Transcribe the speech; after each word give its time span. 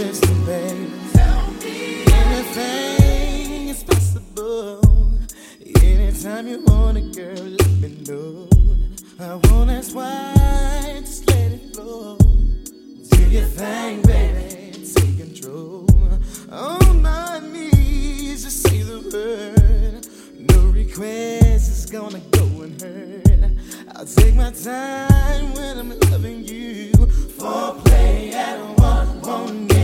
listen. 0.00 0.90
Tell 1.12 1.50
me 1.62 2.04
anything 2.06 3.68
is 3.68 3.82
possible. 3.84 4.80
Anytime 5.82 6.48
you 6.48 6.64
want 6.64 6.96
it, 6.98 7.14
girl, 7.14 7.44
let 7.60 7.70
me 7.82 7.90
know. 8.08 8.48
I 9.20 9.34
won't 9.44 9.70
ask 9.70 9.94
why, 9.94 11.00
just 11.00 11.28
let 11.28 11.52
it 11.52 11.74
flow. 11.74 12.16
Do 12.16 13.22
your 13.28 13.44
thing, 13.44 14.02
baby. 14.02 14.72
Take 14.94 15.18
control. 15.18 15.86
On 16.50 17.02
my 17.02 17.40
knees, 17.40 18.44
just 18.44 18.62
say 18.66 18.82
the 18.82 19.00
word. 19.12 20.06
No 20.50 20.70
request 20.70 21.70
is 21.70 21.90
gonna 21.90 22.20
go 22.30 22.44
unheard. 22.62 23.58
I 23.94 24.04
take 24.04 24.34
my 24.34 24.50
time 24.50 25.52
when 25.54 25.78
I'm 25.78 25.90
loving 26.10 26.44
you. 26.44 26.92
Foreplay 27.38 28.32
at 28.32 28.58
one, 28.78 29.20
one. 29.20 29.79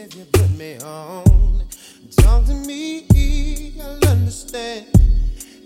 if 0.00 0.14
you 0.14 0.24
put 0.32 0.50
me 0.56 0.78
on. 0.78 1.62
Talk 2.16 2.46
to 2.46 2.54
me, 2.54 3.06
I'll 3.82 4.08
understand 4.08 4.86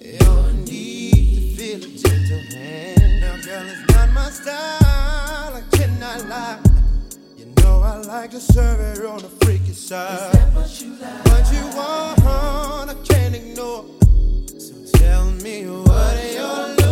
your 0.01 0.53
need 0.53 1.57
to 1.57 1.57
feel 1.57 1.85
a 1.85 1.89
gentle 1.97 2.41
hand. 2.57 3.21
Now, 3.21 3.37
girl, 3.45 3.67
it's 3.69 3.95
not 3.95 4.11
my 4.13 4.31
style, 4.31 5.55
I 5.55 5.63
cannot 5.71 6.27
lie. 6.27 6.59
You 7.37 7.47
know 7.59 7.81
I 7.83 7.99
like 7.99 8.31
to 8.33 8.41
serve 8.41 8.81
it 8.99 9.07
on 9.07 9.19
the 9.19 9.29
freaky 9.45 9.73
side. 9.73 10.15
Is 10.15 10.33
that 10.33 10.55
what 10.55 10.81
you 10.81 10.97
like? 10.97 11.25
What 11.27 11.53
you 11.53 11.65
want, 11.77 12.91
I 12.91 12.95
can't 13.05 13.35
ignore. 13.37 13.85
So 14.59 14.99
tell 14.99 15.31
me 15.31 15.67
what, 15.67 15.87
what 15.87 16.33
you're 16.35 16.84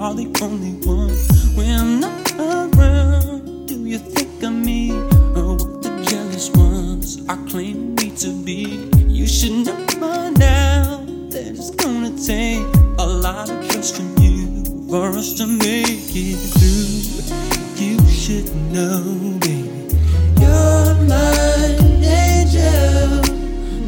are 0.00 0.14
the 0.14 0.26
only 0.40 0.72
one 0.86 1.12
when 1.54 2.02
I'm 2.02 2.72
around. 2.72 3.66
Do 3.68 3.84
you 3.84 3.98
think 3.98 4.42
of 4.42 4.52
me 4.52 4.90
or 4.90 5.56
what 5.56 5.82
the 5.82 5.90
jealous 6.08 6.48
ones 6.50 7.20
are 7.28 7.36
claiming 7.46 7.94
me 7.96 8.10
to 8.16 8.32
be? 8.42 8.88
You 9.06 9.26
should 9.26 9.66
know 9.66 9.76
by 10.00 10.30
now 10.30 11.04
that 11.28 11.46
it's 11.46 11.70
gonna 11.72 12.16
take 12.16 12.64
a 12.98 13.06
lot 13.06 13.50
of 13.50 13.68
trust 13.68 13.96
from 13.96 14.16
you 14.16 14.64
for 14.88 15.08
us 15.10 15.34
to 15.34 15.46
make 15.46 16.08
it 16.16 16.40
through. 16.56 17.84
You 17.84 18.00
should 18.08 18.48
know, 18.72 19.02
baby, 19.40 19.92
you're 20.40 20.94
my 21.04 21.76
angel. 22.00 23.20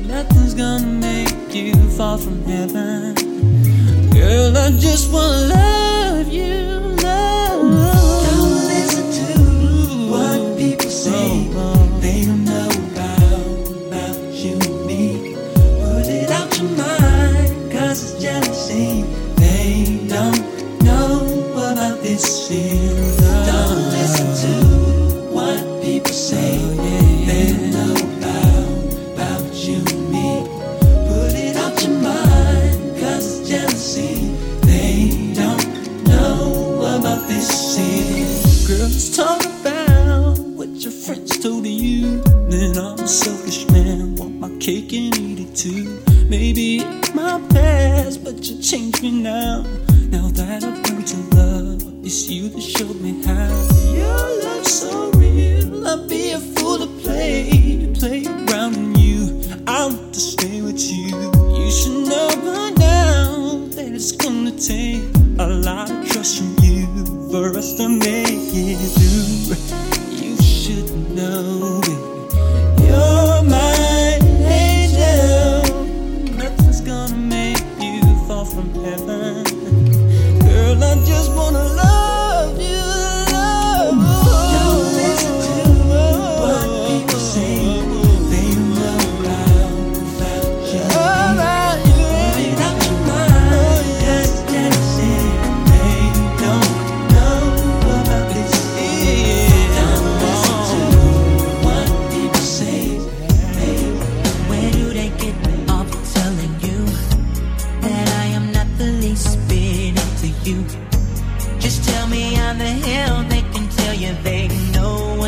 Nothing's 0.06 0.52
gonna 0.52 0.86
make 0.86 1.54
you 1.54 1.72
fall 1.96 2.18
from 2.18 2.44
heaven. 2.44 3.14
Girl, 4.10 4.56
I 4.58 4.70
just 4.72 5.10
want 5.10 5.48
love. 5.48 5.73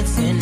dancing 0.07 0.36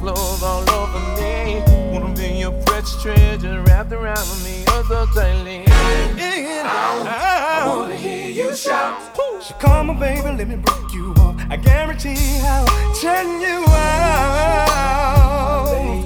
flows 0.00 0.42
all 0.42 0.68
over 0.70 1.00
me. 1.20 1.62
Wanna 1.92 2.14
be 2.14 2.38
your 2.38 2.52
precious 2.64 3.00
treasure 3.02 3.62
wrapped 3.62 3.92
around 3.92 4.26
me 4.44 4.64
oh, 4.68 4.84
so 4.88 5.06
tightly. 5.18 5.56
In, 5.56 6.18
in. 6.18 6.66
I 6.66 7.64
wanna 7.66 7.96
hear 7.96 8.28
you 8.28 8.54
shout. 8.56 9.16
So 9.40 9.54
come 9.54 9.90
on, 9.90 9.98
baby, 9.98 10.22
let 10.22 10.48
me 10.48 10.56
break 10.56 10.92
you 10.92 11.14
up. 11.18 11.36
I 11.50 11.56
guarantee 11.56 12.40
I'll 12.42 12.66
turn 12.94 13.40
you 13.40 13.64
out. 13.68 14.56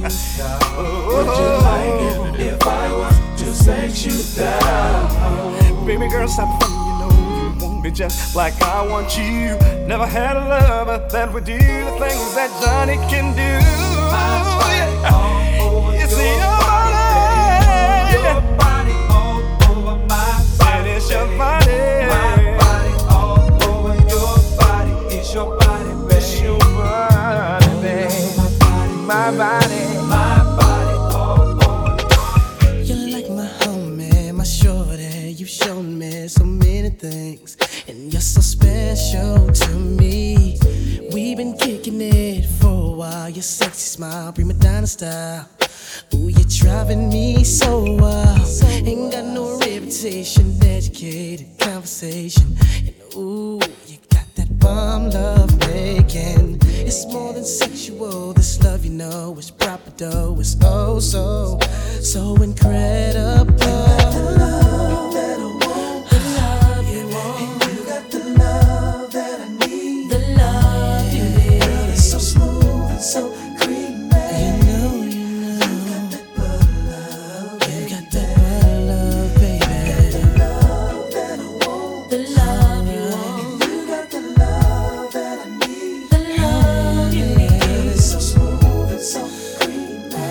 Would 0.02 1.26
you 1.26 1.50
like 1.68 2.00
it 2.38 2.54
if 2.54 2.66
I 2.66 2.92
was 2.92 3.16
to 3.40 3.54
set 3.54 4.04
you 4.04 4.16
down? 4.36 5.86
Baby 5.86 6.08
girl, 6.08 6.28
stop 6.28 6.89
be 7.82 7.90
just 7.90 8.36
like 8.36 8.60
I 8.62 8.86
want 8.86 9.16
you. 9.16 9.56
Never 9.86 10.06
had 10.06 10.36
a 10.36 10.40
lover 10.40 11.06
that 11.10 11.32
would 11.32 11.44
do 11.44 11.56
the 11.56 11.96
things 11.98 12.34
that 12.34 12.50
Johnny 12.62 12.96
can 13.08 13.34
do. 13.34 13.52
It's 16.02 16.12
your 16.12 16.40
body. 16.60 17.00
Your 18.12 18.40
body 18.58 18.96
all 19.08 19.40
over 19.70 19.96
my 20.06 20.28
body. 20.58 20.78
And 20.78 20.86
it's 20.88 21.10
your 21.10 21.26
body. 21.38 21.80
My 22.10 22.56
body 22.60 22.92
all 23.08 23.48
over 23.68 23.94
your 24.08 24.32
body. 24.58 24.92
It's 25.16 25.32
your 25.32 25.56
body, 25.56 25.92
baby. 26.08 26.36
My 29.06 29.30
body. 29.36 29.82
My 30.06 30.42
body 30.58 30.96
all 31.16 31.50
over. 31.64 31.96
You're 32.82 33.08
like 33.14 33.28
my 33.30 33.48
homie, 33.60 34.34
my 34.34 34.44
shorty. 34.44 35.32
You've 35.32 35.48
shown 35.48 35.98
me 35.98 36.28
so 36.28 36.44
many 36.44 36.90
things 36.90 37.56
you're 38.20 38.26
so 38.26 38.42
special 38.42 39.50
to 39.50 39.70
me. 39.76 40.58
We've 41.10 41.38
been 41.38 41.56
kicking 41.56 42.02
it 42.02 42.44
for 42.60 42.66
a 42.66 42.90
while. 42.90 43.30
Your 43.30 43.42
sexy 43.42 43.96
smile, 43.96 44.30
prima 44.34 44.52
donna 44.52 44.86
style. 44.86 45.48
Ooh, 46.14 46.28
you're 46.28 46.44
driving 46.46 47.08
me 47.08 47.42
so 47.44 47.80
wild. 47.94 48.46
Ain't 48.86 49.12
got 49.12 49.24
no 49.24 49.56
reputation, 49.60 50.54
educated 50.62 51.58
conversation. 51.60 52.58
And 52.76 52.94
ooh, 53.16 53.58
you 53.86 53.96
got 54.10 54.26
that 54.34 54.58
bomb 54.58 55.08
love 55.08 55.58
making. 55.68 56.58
It's 56.62 57.06
more 57.06 57.32
than 57.32 57.46
sexual. 57.46 58.34
This 58.34 58.62
love, 58.62 58.84
you 58.84 58.92
know, 58.92 59.34
is 59.38 59.50
proper 59.50 59.92
though. 59.96 60.36
It's 60.38 60.58
oh 60.62 61.00
so, 61.00 61.58
so 62.02 62.36
incredible. 62.42 64.10
so 73.00 73.30
creamy. 73.58 73.96
You 73.96 75.58
got 75.88 76.10
that 76.12 76.26
love, 76.36 77.62
you 77.66 77.88
got 77.88 78.04
love, 78.86 79.34
baby. 79.36 79.64
You 79.64 79.90
got 79.90 80.12
the 80.12 80.22
love. 80.38 81.08
The 82.10 82.18
love 82.36 82.86
you 82.88 83.00
want. 83.10 83.64
You 83.64 83.76
got 83.86 84.06
the 84.10 84.20
love 84.38 85.12
that 85.12 85.38
I 85.38 85.48
need. 85.66 86.10
The 86.10 86.18
love 86.40 87.14
you 87.14 87.24
need. 87.36 87.96
So 87.98 88.18
smooth 88.18 88.90
and 88.90 89.00
so 89.00 89.22
creamy. 89.60 90.28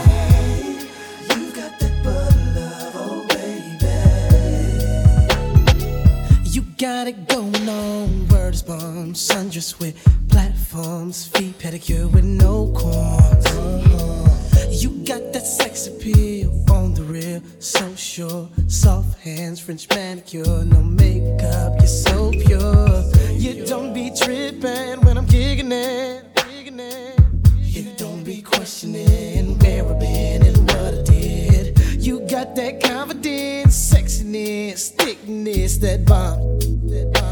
You 1.29 1.51
got 1.51 1.73
that 1.79 1.93
love, 2.05 2.93
oh 2.95 3.25
baby. 3.29 3.93
You 6.51 6.61
got 6.77 7.07
it 7.07 7.27
going 7.27 7.67
on, 7.67 8.27
words 8.27 8.61
born, 8.61 9.15
sun 9.15 9.49
just 9.49 9.79
with 9.79 9.95
feet 10.69 11.57
pedicure 11.57 12.11
with 12.11 12.23
no 12.23 12.71
corns. 12.77 13.45
Uh-huh. 13.45 14.67
You 14.69 14.89
got 15.03 15.33
that 15.33 15.45
sex 15.45 15.87
appeal 15.87 16.51
on 16.69 16.93
the 16.93 17.03
real, 17.03 17.41
so 17.59 17.95
sure. 17.95 18.47
Soft 18.67 19.19
hands, 19.19 19.59
French 19.59 19.89
manicure, 19.89 20.65
no 20.65 20.81
makeup, 20.83 21.73
you're 21.79 21.87
so 21.87 22.31
pure. 22.31 23.03
You 23.31 23.65
don't 23.65 23.93
be 23.93 24.11
tripping 24.15 25.01
when 25.01 25.17
I'm 25.17 25.27
kicking 25.27 25.71
it. 25.71 26.25
You 27.61 27.93
don't 27.97 28.23
be 28.23 28.41
questioning 28.41 29.57
where 29.59 29.85
I've 29.85 29.99
been 29.99 30.45
and 30.45 30.57
what 30.69 30.93
I 30.93 31.01
did. 31.03 31.79
You 31.97 32.19
got 32.27 32.55
that 32.55 32.81
confidence, 32.83 33.75
sexiness, 33.91 34.89
thickness, 34.89 35.77
that 35.77 36.05
bomb. 36.05 36.59
That 36.89 37.11
bomb. 37.13 37.29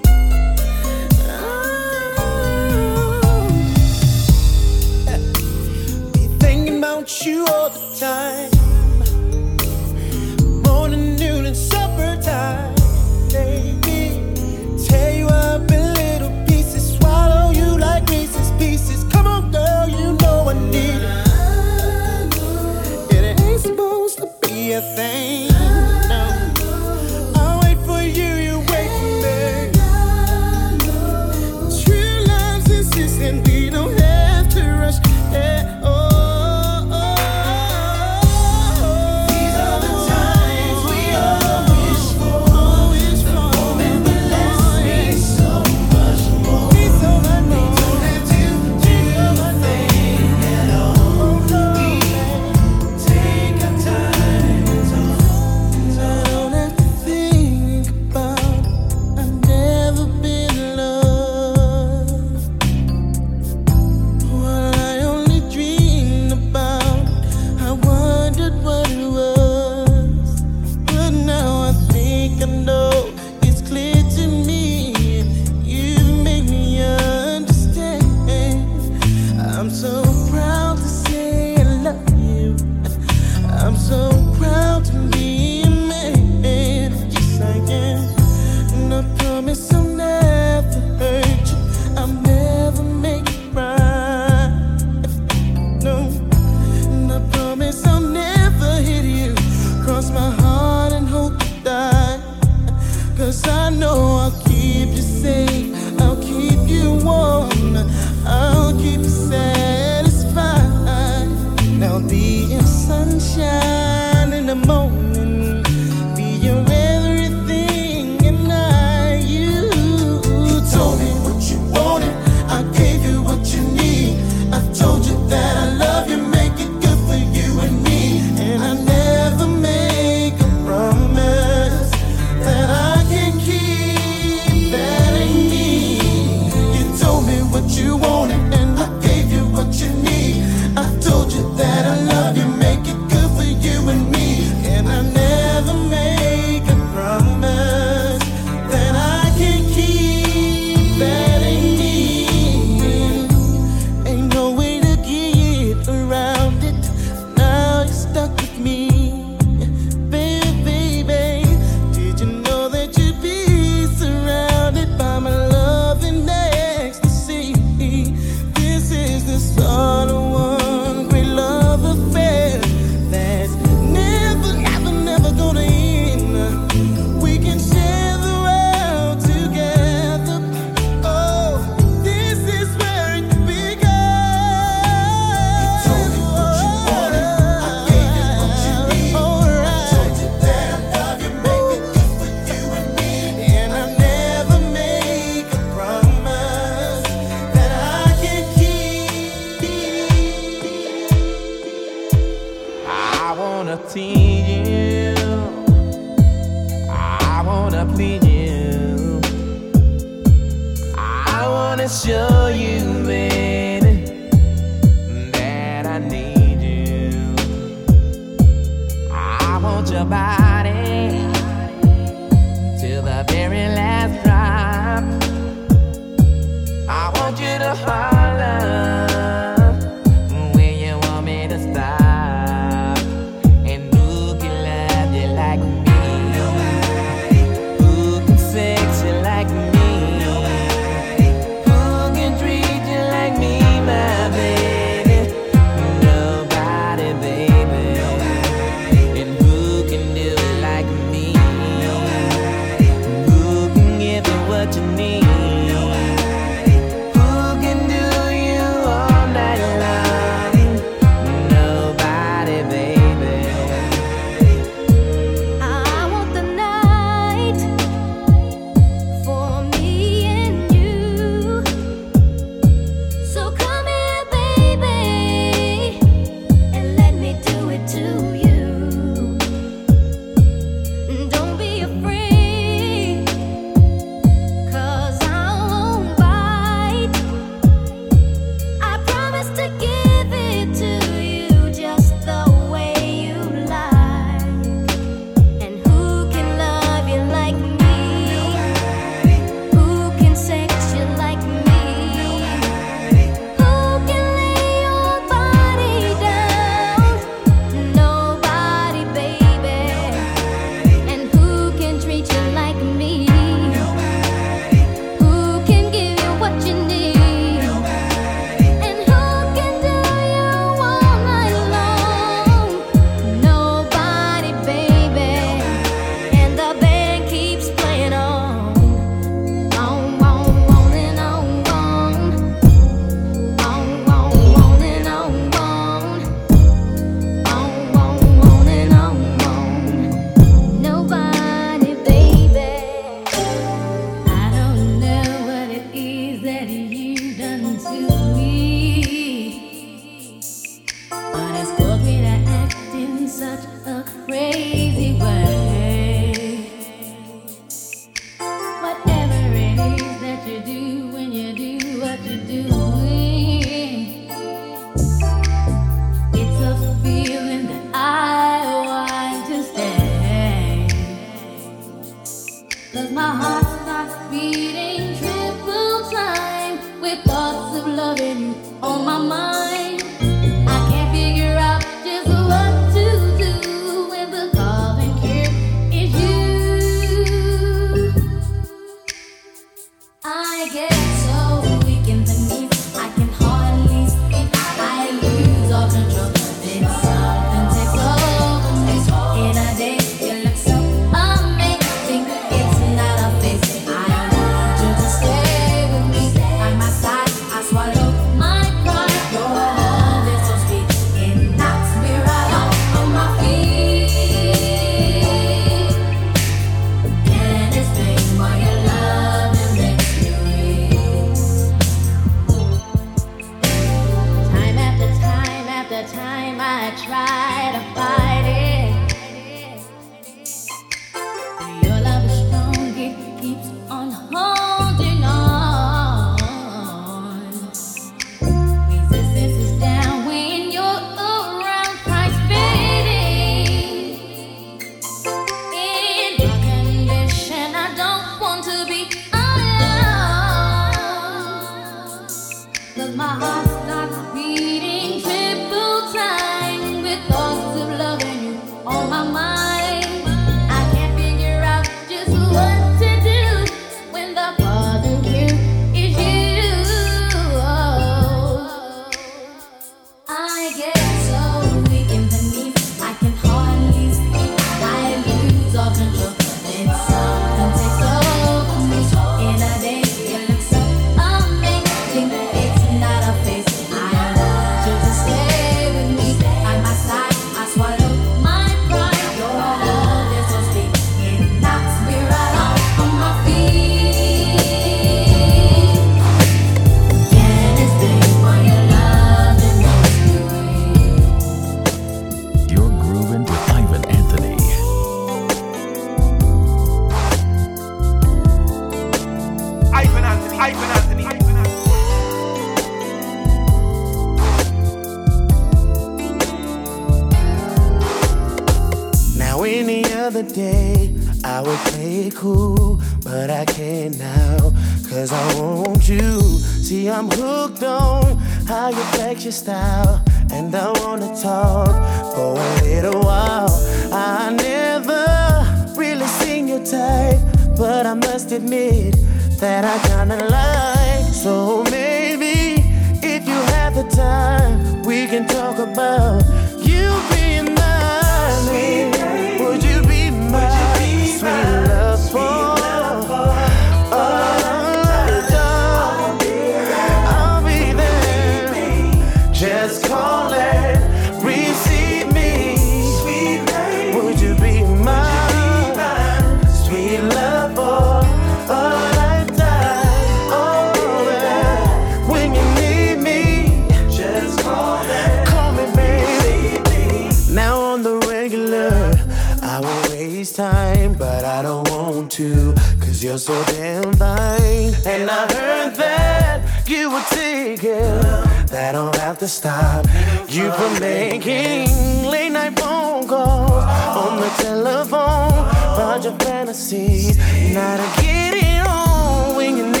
to 589.41 589.47
stop. 589.47 590.05
You 590.49 590.65
were 590.65 590.99
making 590.99 592.25
late 592.25 592.51
night 592.51 592.79
phone 592.79 593.27
calls 593.27 593.71
on 593.71 594.39
the 594.39 594.49
telephone. 594.59 595.65
Bunch 595.97 596.25
of 596.27 596.37
fantasies. 596.37 597.39
Now 597.73 597.97
to 597.97 598.21
get 598.21 598.53
it 598.53 598.85
on 598.87 599.55
when 599.55 599.77
you 599.77 600.00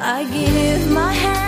I 0.00 0.24
give 0.30 0.90
my 0.90 1.12
hand. 1.14 1.47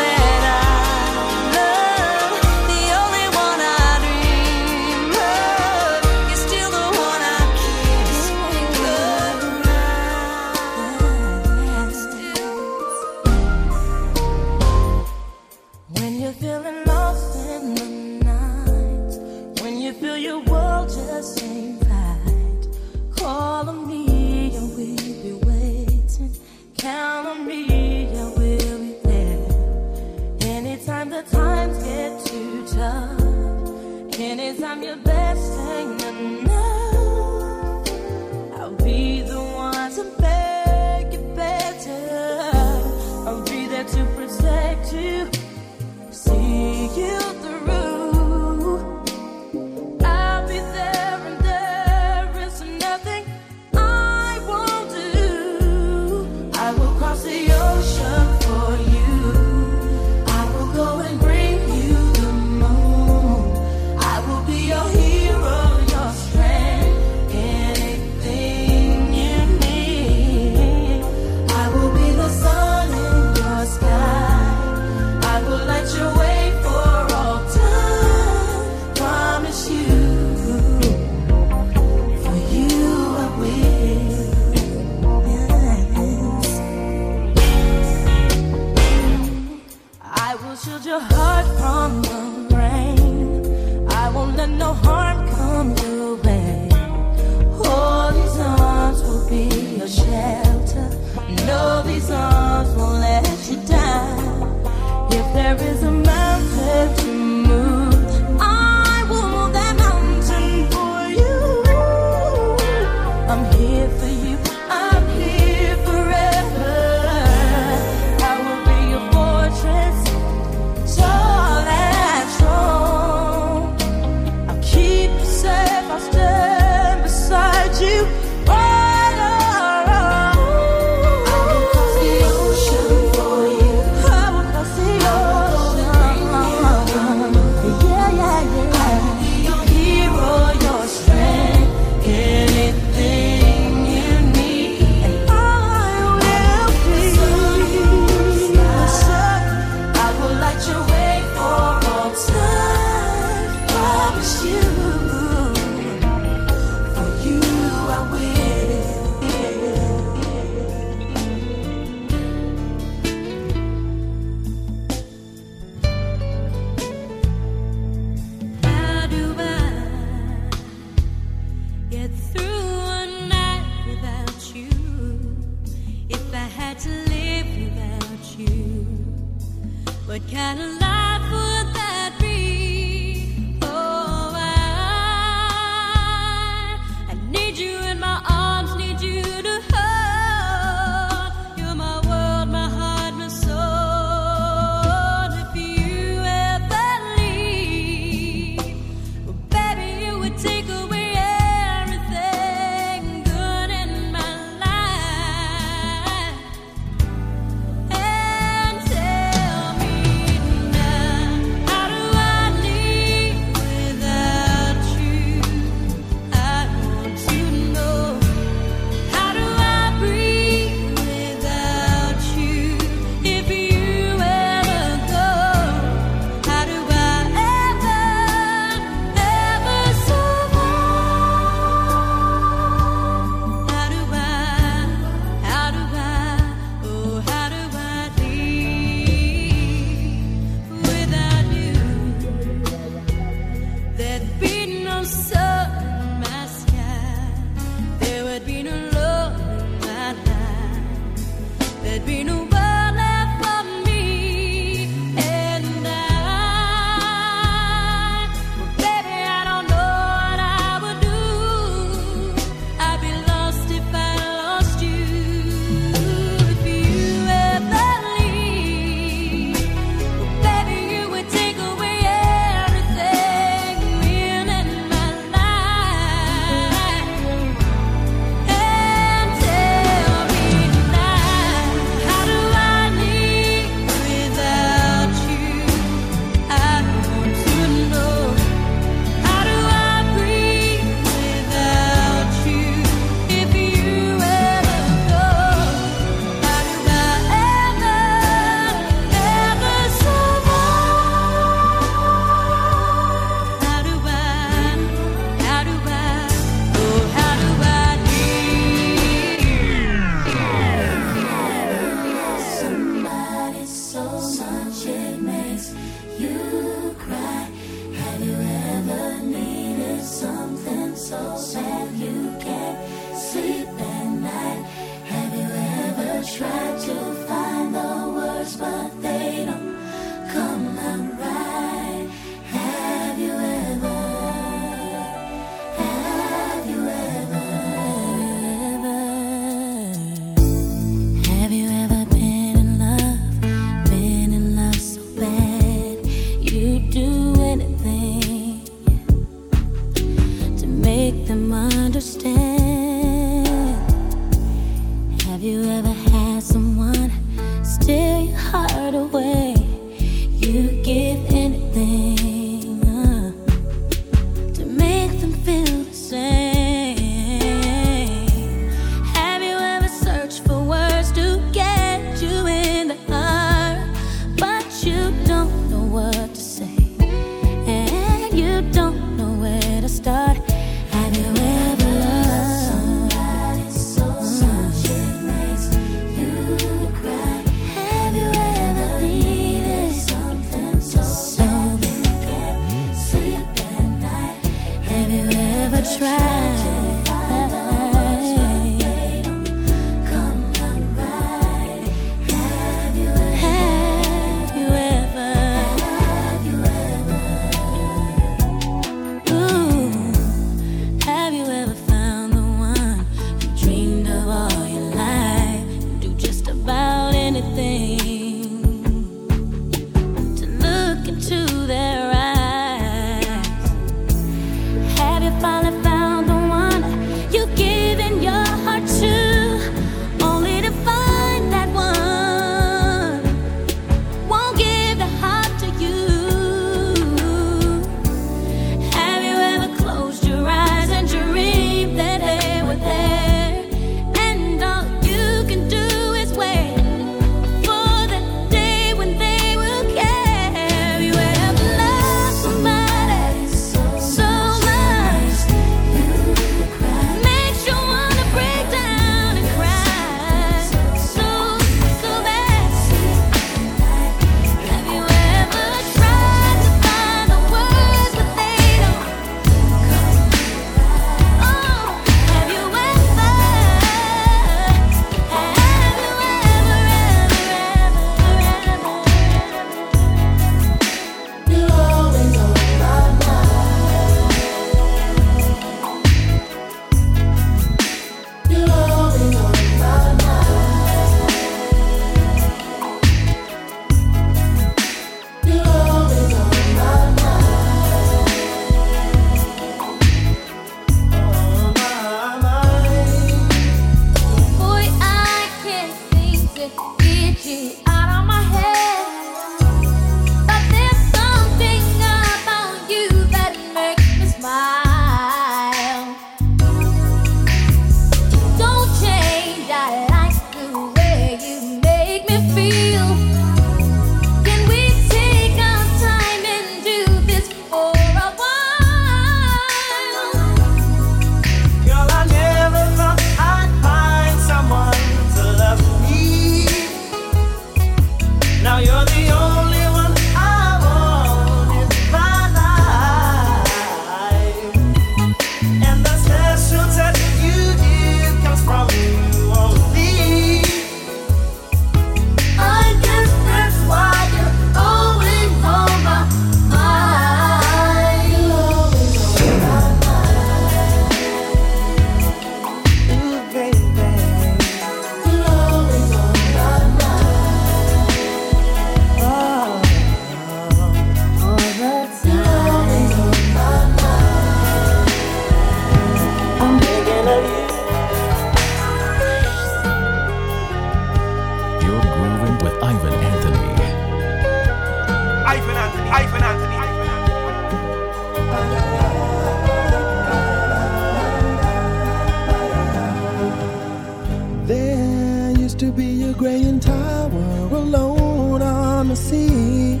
see. 599.16 600.00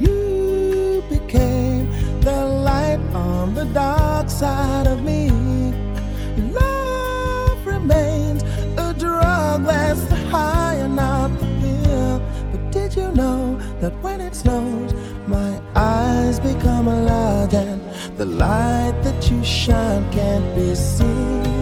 You 0.00 1.02
became 1.08 1.88
the 2.20 2.44
light 2.44 3.00
on 3.14 3.54
the 3.54 3.64
dark 3.66 4.28
side 4.28 4.86
of 4.86 5.02
me. 5.02 5.30
Love 6.50 7.66
remains 7.66 8.42
a 8.76 8.92
drug 8.98 9.64
that's 9.64 10.02
high 10.30 10.86
not 10.88 11.30
the 11.38 11.46
pill. 11.60 12.20
But 12.50 12.72
did 12.72 12.96
you 12.96 13.08
know 13.12 13.58
that 13.80 13.92
when 14.02 14.20
it 14.20 14.34
snows, 14.34 14.92
my 15.26 15.60
eyes 15.74 16.40
become 16.40 16.88
alive 16.88 17.54
and 17.54 17.80
the 18.18 18.26
light 18.26 18.96
that 19.04 19.30
you 19.30 19.42
shine 19.44 20.10
can't 20.10 20.54
be 20.56 20.74
seen? 20.74 21.61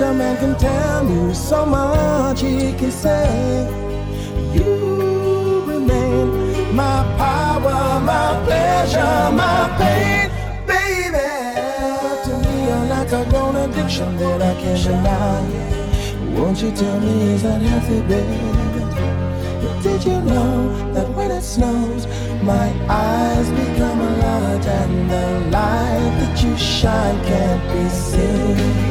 much 0.00 0.08
a 0.08 0.14
man 0.14 0.36
can 0.38 0.58
tell 0.58 1.08
you, 1.08 1.34
so 1.34 1.66
much 1.66 2.40
he 2.40 2.72
can 2.72 2.90
say. 2.90 3.68
You 4.54 5.62
remain 5.66 6.74
my 6.74 7.04
power, 7.18 8.00
my 8.00 8.42
pleasure, 8.44 9.30
my 9.32 9.68
pain, 9.78 10.30
baby. 10.66 11.30
But 12.02 12.24
to 12.24 12.32
me, 12.44 12.66
you're 12.66 12.86
like 12.86 13.12
a 13.12 13.28
grown 13.30 13.56
addiction 13.56 14.16
that 14.16 14.42
I 14.42 14.54
can't 14.60 14.82
deny. 14.82 15.42
Won't 16.38 16.62
you 16.62 16.70
tell 16.70 17.00
me, 17.00 17.34
is 17.34 17.42
that 17.42 17.60
healthy, 17.60 18.00
baby? 18.02 18.40
Did 19.82 20.04
you 20.04 20.20
know 20.22 20.92
that 20.94 21.08
when 21.10 21.30
it 21.30 21.42
snows, 21.42 22.06
my 22.42 22.68
eyes 22.88 23.48
become 23.50 24.00
a 24.00 24.16
lot, 24.24 24.66
and 24.66 25.10
the 25.10 25.50
light 25.50 26.12
that 26.20 26.42
you 26.42 26.56
shine 26.56 27.18
can't 27.24 27.62
be 27.72 27.88
seen? 27.90 28.89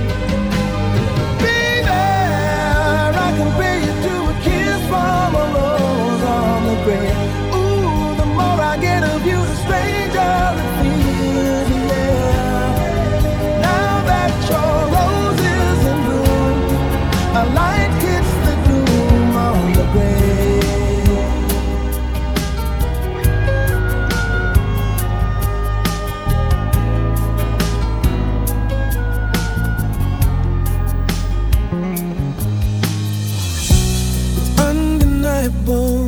boom. 35.66 35.99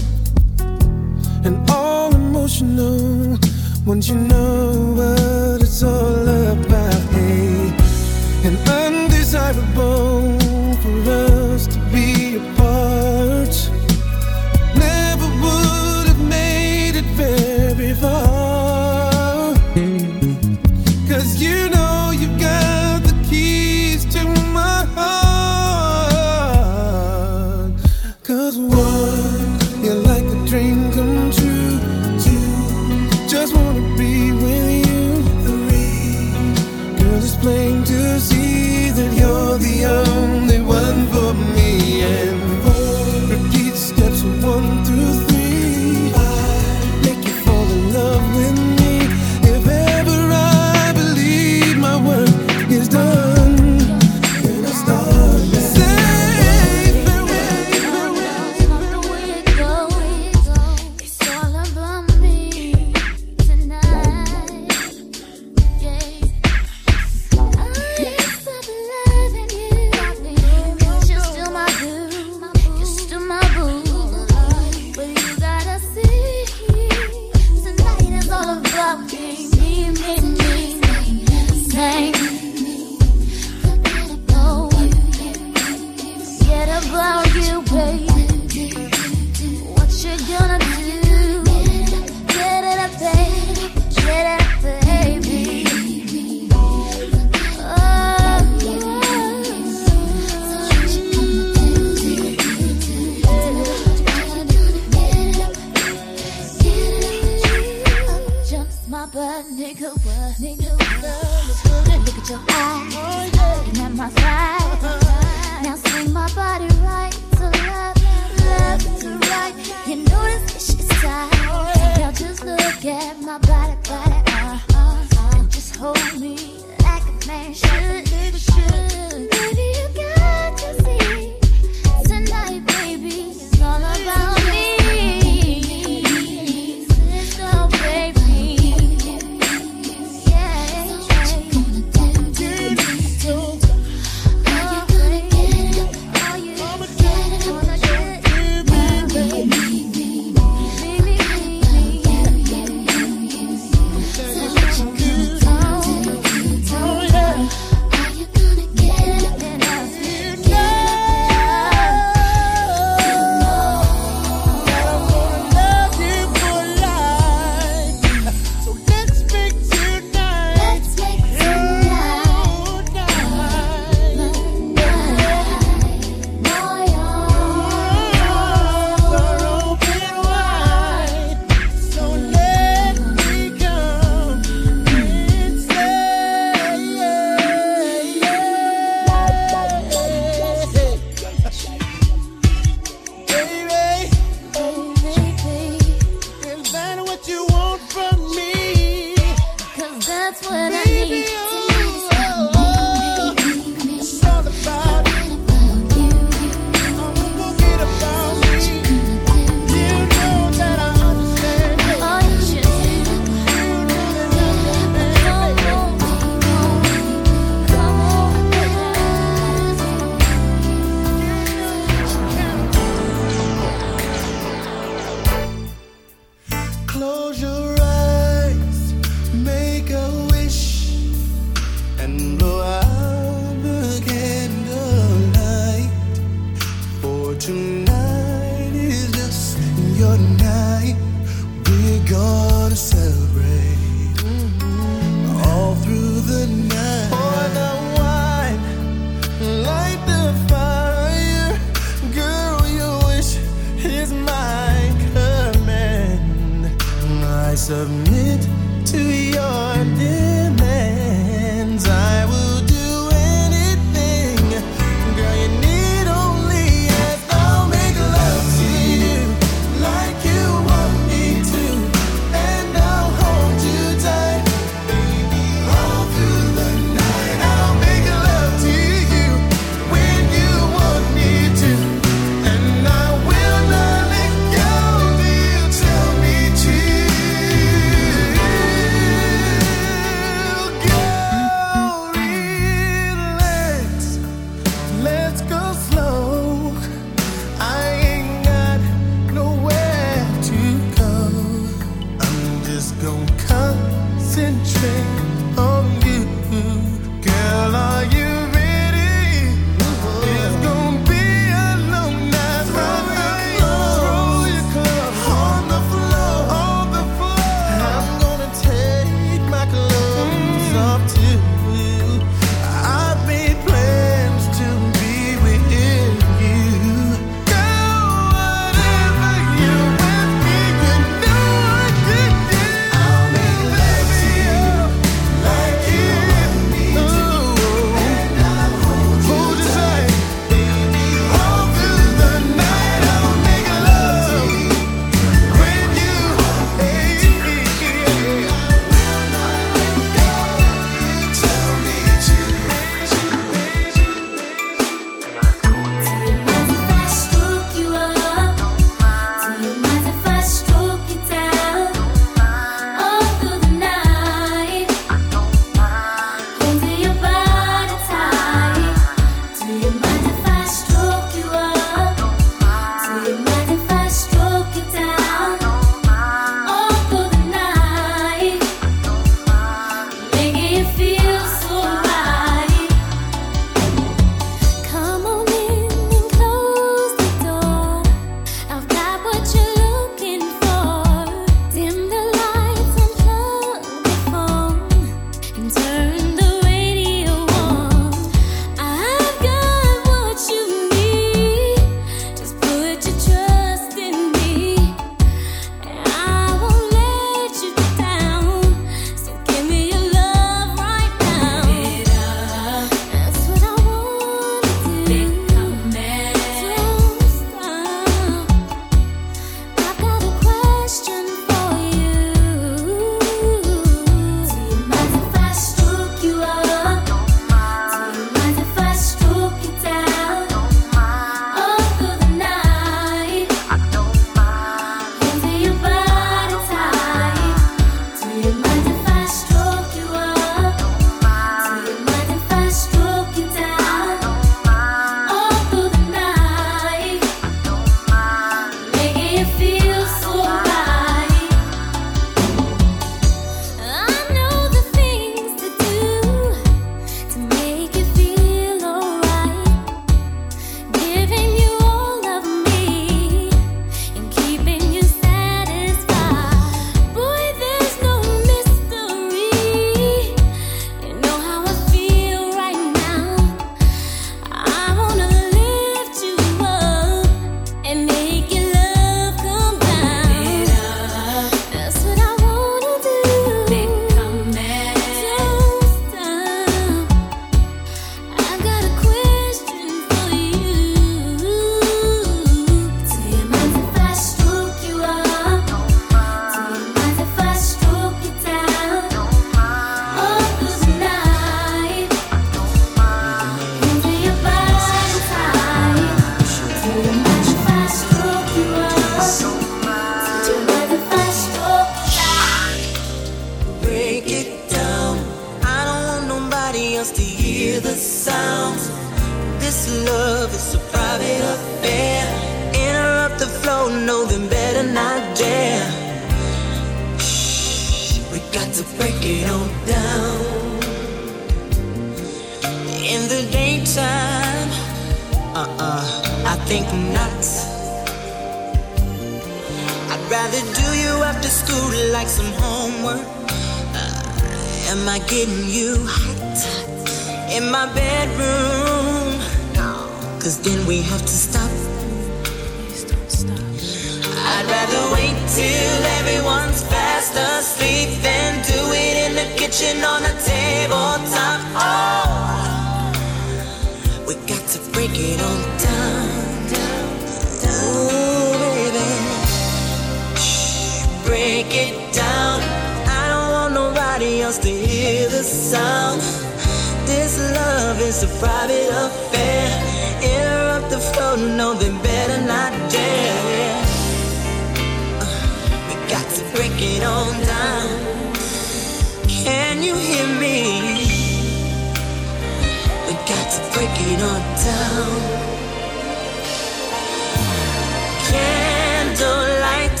Candlelight, 599.14 600.00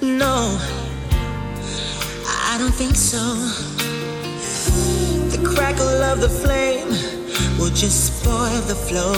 no, 0.00 0.58
I 2.26 2.56
don't 2.58 2.72
think 2.72 2.94
so. 2.94 3.22
The 5.30 5.42
crackle 5.54 6.02
of 6.10 6.20
the 6.20 6.28
flame 6.28 6.90
will 7.58 7.74
just 7.74 8.20
spoil 8.20 8.60
the 8.62 8.76
flow. 8.76 9.14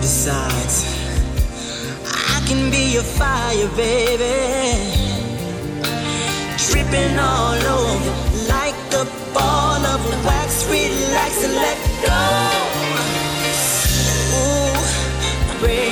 Besides, 0.00 0.84
I 2.06 2.40
can 2.46 2.70
be 2.70 2.92
your 2.92 3.02
fire, 3.02 3.68
baby. 3.76 5.02
Dripping 6.70 7.18
all 7.18 7.54
over 7.54 8.10
like 8.48 8.76
the 8.90 9.04
ball 9.34 9.61
and 10.10 10.24
wax, 10.24 10.66
relax 10.68 11.44
and 11.44 11.54
let 11.54 11.78
go. 12.06 12.20
Ooh, 14.36 15.60
breathe. 15.60 15.91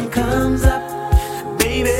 Sun 0.00 0.10
comes 0.10 0.64
up. 0.64 0.82
Baby, 1.58 1.90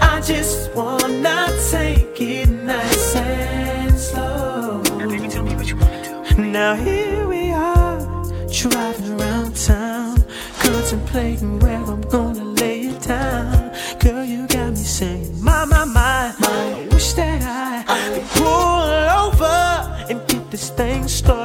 I 0.00 0.20
just 0.20 0.74
wanna 0.74 1.48
take 1.70 2.20
it 2.20 2.48
nice 2.48 3.16
and 3.16 3.98
slow. 3.98 4.82
Now, 4.98 5.08
baby, 5.08 5.28
tell 5.28 5.44
me 5.44 5.54
what 5.54 5.68
you 5.68 5.76
wanna 5.76 6.24
do. 6.34 6.42
Now 6.42 6.74
here 6.74 7.26
we 7.26 7.50
are, 7.50 7.98
driving 8.52 9.20
around 9.20 9.56
town, 9.56 10.24
contemplating 10.60 11.58
where 11.60 11.82
I'm 11.92 12.02
gonna 12.02 12.44
lay 12.44 12.80
it 12.92 13.02
down. 13.02 13.72
Girl, 14.00 14.24
you 14.24 14.46
got 14.46 14.70
me 14.70 14.84
saying, 14.98 15.42
my, 15.42 15.64
my, 15.64 15.84
my, 15.84 16.34
my. 16.40 16.48
I 16.48 16.88
wish 16.92 17.12
that 17.14 17.42
I 17.88 17.98
could 18.14 18.28
pull 18.38 18.86
over 19.24 19.56
and 20.10 20.18
get 20.28 20.50
this 20.50 20.70
thing 20.70 21.08
started 21.08 21.35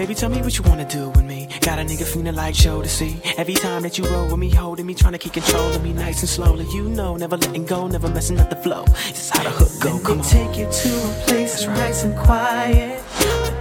baby, 0.00 0.14
tell 0.14 0.30
me 0.30 0.40
what 0.40 0.56
you 0.56 0.64
wanna 0.64 0.88
do 0.88 1.10
with 1.10 1.24
me. 1.24 1.46
Got 1.60 1.78
a 1.78 1.82
nigga 1.82 2.06
feeling 2.10 2.34
like 2.34 2.54
Jodeci. 2.54 3.20
Every 3.36 3.52
time 3.52 3.82
that 3.82 3.98
you 3.98 4.04
roll 4.06 4.28
with 4.30 4.38
me, 4.38 4.48
holding 4.48 4.86
me, 4.86 4.94
trying 4.94 5.12
to 5.12 5.18
keep 5.18 5.34
control 5.34 5.70
of 5.76 5.82
me, 5.82 5.92
nice 5.92 6.20
and 6.20 6.28
slowly. 6.28 6.66
You 6.72 6.88
know, 6.88 7.16
never 7.16 7.36
letting 7.36 7.66
go, 7.66 7.86
never 7.86 8.08
messing 8.08 8.40
up 8.40 8.48
the 8.48 8.56
flow. 8.56 8.84
This 9.08 9.24
is 9.24 9.28
how 9.28 9.42
the 9.42 9.50
hook 9.50 9.72
go. 9.82 9.98
Come 9.98 10.20
on. 10.20 10.24
take 10.24 10.56
you 10.56 10.66
to 10.82 10.90
a 11.08 11.12
place 11.26 11.52
that's 11.52 11.66
nice 11.66 12.04
and 12.04 12.16
quiet. 12.16 13.02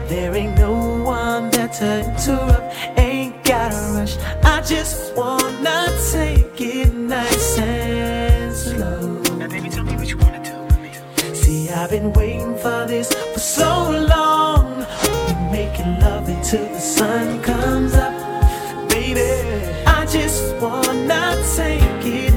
There 0.07 0.33
ain't 0.33 0.57
no 0.57 0.71
one 1.03 1.49
there 1.49 1.67
to 1.79 1.89
interrupt. 2.09 2.67
Ain't 2.97 3.43
gotta 3.43 3.81
rush. 3.95 4.15
I 4.43 4.61
just 4.61 5.13
wanna 5.17 5.79
take 6.13 6.61
it 6.61 6.93
nice 6.93 7.57
and 7.57 8.55
slow. 8.55 9.01
Now, 9.39 9.47
baby, 9.49 9.69
tell 9.69 9.83
me 9.83 9.95
what 9.97 10.07
you 10.07 10.17
wanna 10.17 10.41
do 10.41 10.55
with 10.67 10.79
me. 10.79 10.91
See, 11.33 11.69
I've 11.69 11.89
been 11.89 12.13
waiting 12.13 12.55
for 12.63 12.85
this 12.87 13.13
for 13.33 13.39
so 13.39 13.69
long. 13.91 14.09
Until 16.51 16.73
the 16.73 16.79
sun 16.79 17.43
comes 17.43 17.93
up. 17.93 18.89
Baby, 18.89 19.21
I 19.85 20.03
just 20.07 20.55
wanna 20.55 21.35
take 21.55 21.83
it 22.03 22.28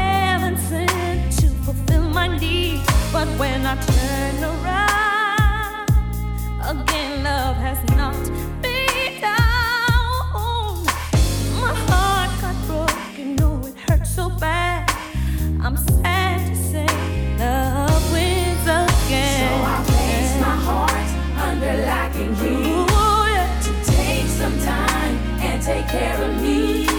heaven 0.00 0.56
sent 0.58 1.32
to 1.40 1.46
fulfill 1.64 2.08
my 2.08 2.28
need. 2.38 2.80
But 3.12 3.28
when 3.38 3.64
I 3.66 3.74
turn 3.80 4.44
around, 4.52 5.88
again 6.72 7.22
love 7.24 7.56
has 7.56 7.80
not 7.96 8.16
been 8.62 9.20
down. 9.20 10.84
My 11.62 11.74
heart 11.88 12.30
got 12.42 12.56
broken, 12.66 13.36
oh 13.42 13.66
it 13.66 13.76
hurt 13.88 14.06
so 14.06 14.28
bad. 14.30 14.90
I'm 15.62 15.76
sad 15.76 16.38
to 16.50 16.56
say 16.56 16.86
love 17.38 18.12
wins 18.12 18.66
again. 18.82 19.40
So 19.40 19.64
I 19.74 19.76
place 19.90 20.34
my 20.40 20.56
heart 20.68 21.08
under 21.46 21.74
lock 21.86 22.14
and 22.22 22.36
key 22.38 22.70
Ooh, 22.70 22.86
yeah. 23.34 23.60
to 23.66 23.72
take 23.92 24.26
some 24.26 24.58
time 24.60 25.14
and 25.40 25.62
take 25.62 25.86
care 25.88 26.20
of 26.22 26.42
me. 26.42 26.93